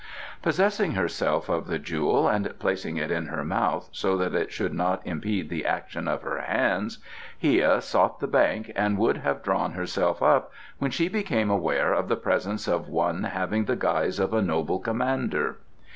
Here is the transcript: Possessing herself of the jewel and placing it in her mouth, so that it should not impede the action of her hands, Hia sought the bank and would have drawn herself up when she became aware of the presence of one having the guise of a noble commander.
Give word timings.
Possessing 0.41 0.93
herself 0.93 1.47
of 1.47 1.67
the 1.67 1.77
jewel 1.77 2.27
and 2.27 2.57
placing 2.57 2.97
it 2.97 3.11
in 3.11 3.27
her 3.27 3.43
mouth, 3.43 3.87
so 3.91 4.17
that 4.17 4.33
it 4.33 4.51
should 4.51 4.73
not 4.73 5.05
impede 5.05 5.47
the 5.51 5.63
action 5.63 6.07
of 6.07 6.23
her 6.23 6.41
hands, 6.41 6.97
Hia 7.37 7.81
sought 7.81 8.19
the 8.19 8.25
bank 8.25 8.71
and 8.75 8.97
would 8.97 9.17
have 9.17 9.43
drawn 9.43 9.73
herself 9.73 10.23
up 10.23 10.51
when 10.79 10.89
she 10.89 11.07
became 11.07 11.51
aware 11.51 11.93
of 11.93 12.07
the 12.07 12.15
presence 12.17 12.67
of 12.67 12.89
one 12.89 13.25
having 13.25 13.65
the 13.65 13.75
guise 13.75 14.17
of 14.17 14.33
a 14.33 14.41
noble 14.41 14.79
commander. 14.79 15.57